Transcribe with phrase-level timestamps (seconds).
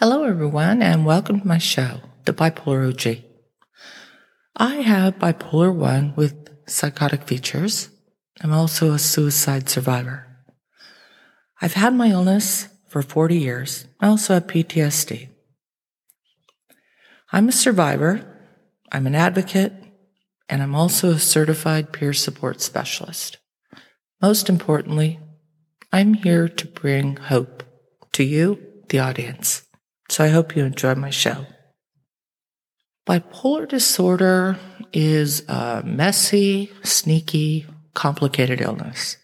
[0.00, 3.24] Hello, everyone, and welcome to my show, The Bipolar OG.
[4.54, 7.88] I have bipolar 1 with psychotic features.
[8.40, 10.24] I'm also a suicide survivor.
[11.60, 13.88] I've had my illness for 40 years.
[13.98, 15.30] I also have PTSD.
[17.32, 18.24] I'm a survivor,
[18.92, 19.72] I'm an advocate,
[20.48, 23.38] and I'm also a certified peer support specialist.
[24.22, 25.18] Most importantly,
[25.92, 27.64] I'm here to bring hope
[28.12, 29.64] to you, the audience.
[30.08, 31.46] So I hope you enjoy my show.
[33.06, 34.58] Bipolar disorder
[34.92, 39.16] is a messy, sneaky, complicated illness.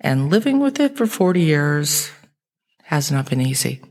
[0.00, 2.10] And living with it for 40 years
[2.84, 3.82] has not been easy.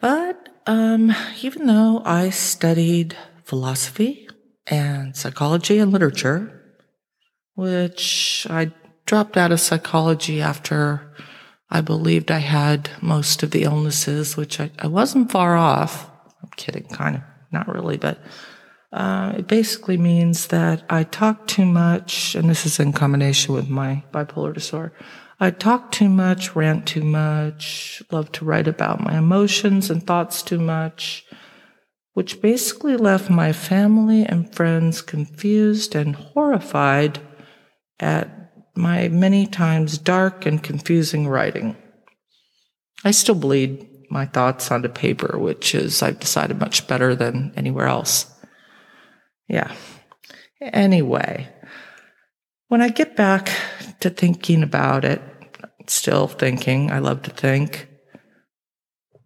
[0.00, 4.28] But um, even though I studied philosophy
[4.66, 6.62] and psychology and literature,
[7.54, 8.72] which I
[9.06, 11.14] dropped out of psychology after
[11.70, 16.10] I believed I had most of the illnesses, which I, I wasn't far off.
[16.42, 18.18] I'm kidding, kind of, not really, but
[18.92, 23.68] uh, it basically means that I talk too much, and this is in combination with
[23.68, 24.92] my bipolar disorder.
[25.38, 30.42] I talk too much, rant too much, love to write about my emotions and thoughts
[30.42, 31.26] too much,
[32.14, 37.18] which basically left my family and friends confused and horrified
[38.00, 38.45] at
[38.76, 41.76] my many times dark and confusing writing.
[43.04, 47.86] I still bleed my thoughts onto paper, which is, I've decided, much better than anywhere
[47.86, 48.32] else.
[49.48, 49.74] Yeah.
[50.60, 51.48] Anyway,
[52.68, 53.50] when I get back
[54.00, 55.22] to thinking about it,
[55.86, 57.88] still thinking, I love to think,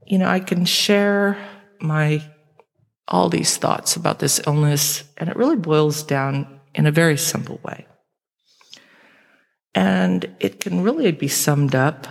[0.06, 1.38] you know, I can share
[1.80, 2.22] my
[3.08, 7.60] all these thoughts about this illness, and it really boils down in a very simple
[7.64, 7.86] way.
[9.74, 12.06] And it can really be summed up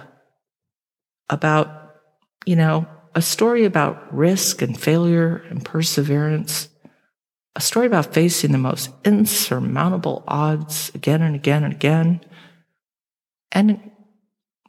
[1.29, 1.95] about,
[2.45, 6.69] you know, a story about risk and failure and perseverance,
[7.55, 12.21] a story about facing the most insurmountable odds again and again and again.
[13.52, 13.92] And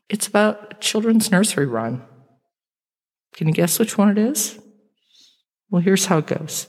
[0.08, 2.02] it's about a children's nursery rhyme.
[3.34, 4.58] Can you guess which one it is?
[5.70, 6.68] Well, here's how it goes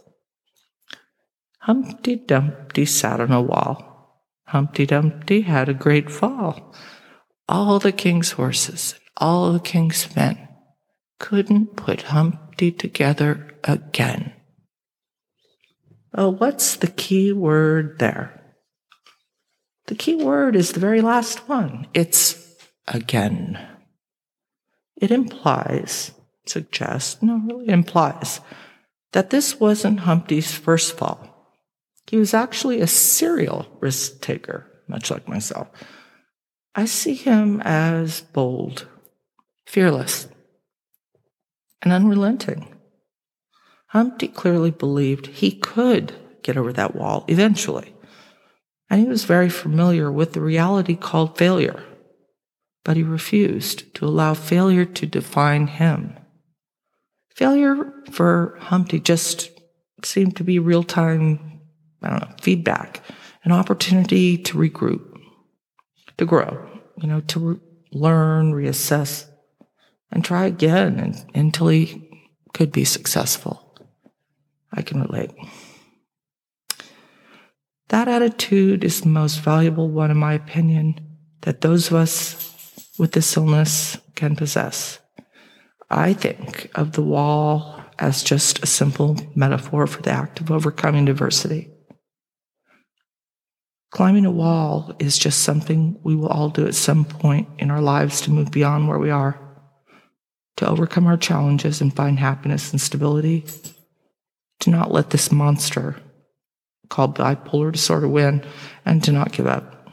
[1.61, 3.90] Humpty Dumpty sat on a wall.
[4.51, 6.75] Humpty Dumpty had a great fall.
[7.47, 10.49] All the king's horses, all the king's men
[11.19, 14.33] couldn't put Humpty together again.
[16.13, 18.41] Well, what's the key word there?
[19.87, 21.87] The key word is the very last one.
[21.93, 22.57] It's
[22.89, 23.57] again.
[24.97, 26.11] It implies,
[26.45, 28.41] suggests, no, really implies
[29.13, 31.30] that this wasn't Humpty's first fall.
[32.07, 35.69] He was actually a serial risk taker, much like myself.
[36.75, 38.87] I see him as bold,
[39.65, 40.27] fearless,
[41.81, 42.75] and unrelenting.
[43.87, 46.13] Humpty clearly believed he could
[46.43, 47.93] get over that wall eventually,
[48.89, 51.83] and he was very familiar with the reality called failure,
[52.85, 56.17] but he refused to allow failure to define him.
[57.35, 59.49] Failure for Humpty just
[60.03, 61.50] seemed to be real time
[62.01, 63.01] I don't know, feedback,
[63.43, 65.17] an opportunity to regroup,
[66.17, 66.67] to grow,
[66.97, 67.59] you know, to re-
[67.91, 69.27] learn, reassess,
[70.11, 72.09] and try again and, until he
[72.53, 73.77] could be successful.
[74.73, 75.31] I can relate.
[77.89, 83.11] That attitude is the most valuable one, in my opinion, that those of us with
[83.11, 84.99] this illness can possess.
[85.89, 91.05] I think of the wall as just a simple metaphor for the act of overcoming
[91.05, 91.69] diversity.
[93.91, 97.81] Climbing a wall is just something we will all do at some point in our
[97.81, 99.37] lives to move beyond where we are,
[100.55, 103.45] to overcome our challenges and find happiness and stability,
[104.61, 105.97] to not let this monster
[106.87, 108.43] called bipolar disorder win,
[108.85, 109.89] and to not give up.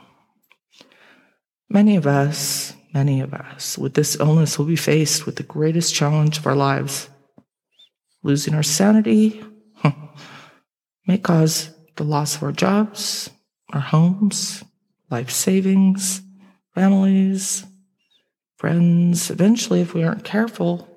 [1.69, 5.94] Many of us, many of us with this illness will be faced with the greatest
[5.94, 7.09] challenge of our lives.
[8.23, 9.43] Losing our sanity
[11.06, 13.31] may cause the loss of our jobs,
[13.73, 14.65] our homes,
[15.11, 16.23] life savings,
[16.75, 17.65] families,
[18.56, 19.31] friends.
[19.31, 20.88] Eventually, if we aren't careful,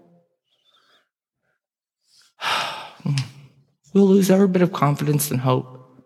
[3.94, 6.06] we'll lose every bit of confidence and hope,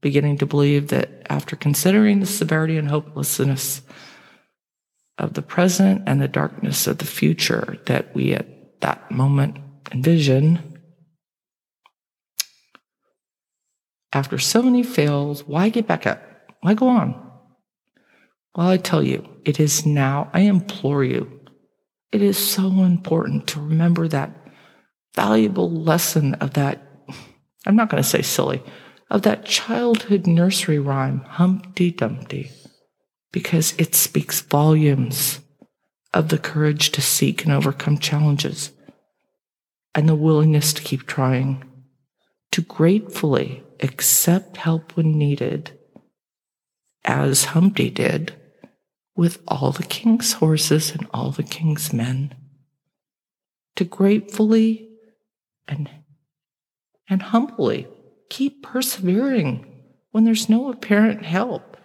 [0.00, 3.82] beginning to believe that after considering the severity and hopelessness
[5.18, 9.56] of the present and the darkness of the future that we at that moment
[9.92, 10.71] envision,
[14.12, 16.22] after so many fails, why get back up?
[16.60, 17.30] Why go on?
[18.54, 21.40] Well, I tell you, it is now, I implore you,
[22.12, 24.30] It is so important to remember that
[25.14, 26.86] valuable lesson of that,
[27.66, 28.62] I'm not going to say silly,
[29.10, 32.50] of that childhood nursery rhyme, Humpty Dumpty,
[33.32, 35.40] because it speaks volumes
[36.12, 38.72] of the courage to seek and overcome challenges
[39.94, 41.64] and the willingness to keep trying,
[42.50, 45.78] to gratefully accept help when needed,
[47.04, 48.34] as Humpty did
[49.14, 52.34] with all the king's horses and all the king's men,
[53.76, 54.88] to gratefully
[55.68, 55.90] and,
[57.08, 57.86] and humbly
[58.30, 59.66] keep persevering
[60.12, 61.76] when there's no apparent help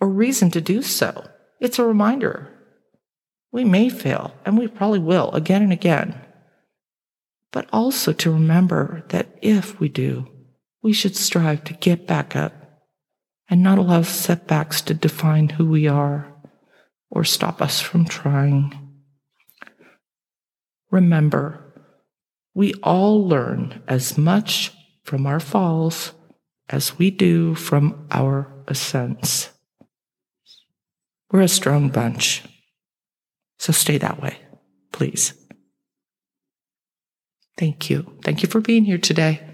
[0.00, 1.26] or reason to do so.
[1.60, 2.50] It's a reminder.
[3.52, 6.20] We may fail, and we probably will again and again,
[7.52, 10.28] but also to remember that if we do,
[10.84, 12.52] we should strive to get back up
[13.48, 16.30] and not allow setbacks to define who we are
[17.10, 18.92] or stop us from trying.
[20.90, 21.72] Remember,
[22.52, 24.72] we all learn as much
[25.04, 26.12] from our falls
[26.68, 29.48] as we do from our ascents.
[31.30, 32.44] We're a strong bunch,
[33.58, 34.36] so stay that way,
[34.92, 35.32] please.
[37.56, 38.18] Thank you.
[38.22, 39.53] Thank you for being here today,